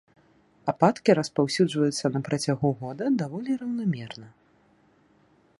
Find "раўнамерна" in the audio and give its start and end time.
3.63-4.27